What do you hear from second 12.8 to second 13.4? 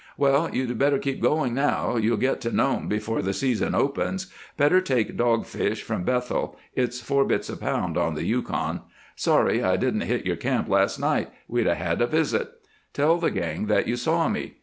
Tell the